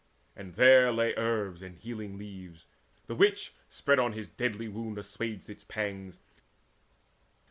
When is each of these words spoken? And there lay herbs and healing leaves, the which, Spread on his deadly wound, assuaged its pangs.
And 0.35 0.55
there 0.55 0.91
lay 0.91 1.13
herbs 1.15 1.61
and 1.61 1.75
healing 1.77 2.17
leaves, 2.17 2.65
the 3.05 3.13
which, 3.13 3.53
Spread 3.69 3.99
on 3.99 4.13
his 4.13 4.27
deadly 4.27 4.67
wound, 4.67 4.97
assuaged 4.97 5.47
its 5.47 5.63
pangs. 5.63 6.21